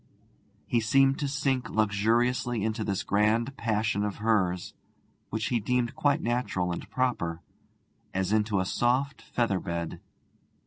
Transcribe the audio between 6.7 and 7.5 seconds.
and proper)